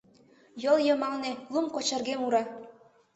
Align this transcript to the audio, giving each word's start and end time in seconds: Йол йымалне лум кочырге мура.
Йол 0.63 0.77
йымалне 0.87 1.31
лум 1.53 1.65
кочырге 1.73 2.15
мура. 2.21 2.43